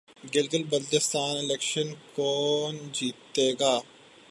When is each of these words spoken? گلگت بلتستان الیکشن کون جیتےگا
گلگت 0.33 0.63
بلتستان 0.71 1.37
الیکشن 1.37 1.89
کون 2.15 2.75
جیتےگا 2.91 3.75